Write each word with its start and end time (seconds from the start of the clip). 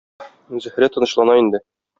Зөһрә 0.65 0.91
тынычлана 0.97 1.39
инде. 1.45 1.65